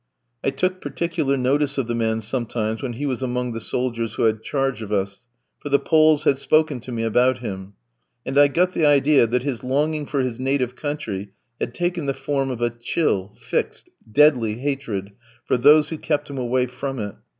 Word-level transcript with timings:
I 0.43 0.49
took 0.49 0.81
particular 0.81 1.37
notice 1.37 1.77
of 1.77 1.85
the 1.85 1.93
man 1.93 2.21
sometimes 2.21 2.81
when 2.81 2.93
he 2.93 3.05
was 3.05 3.21
among 3.21 3.53
the 3.53 3.61
soldiers 3.61 4.15
who 4.15 4.23
had 4.23 4.41
charge 4.41 4.81
of 4.81 4.91
us, 4.91 5.27
for 5.59 5.69
the 5.69 5.77
Poles 5.77 6.23
had 6.23 6.39
spoken 6.39 6.79
to 6.79 6.91
me 6.91 7.03
about 7.03 7.37
him; 7.37 7.73
and 8.25 8.35
I 8.35 8.47
got 8.47 8.73
the 8.73 8.83
idea 8.83 9.27
that 9.27 9.43
his 9.43 9.63
longing 9.63 10.07
for 10.07 10.21
his 10.21 10.39
native 10.39 10.75
country 10.75 11.33
had 11.59 11.75
taken 11.75 12.07
the 12.07 12.15
form 12.15 12.49
of 12.49 12.63
a 12.63 12.71
chill, 12.71 13.35
fixed, 13.39 13.89
deadly 14.11 14.55
hatred 14.55 15.11
for 15.45 15.55
those 15.55 15.89
who 15.89 15.99
kept 15.99 16.31
him 16.31 16.37
away 16.39 16.65
from 16.65 16.97
it. 16.97 17.13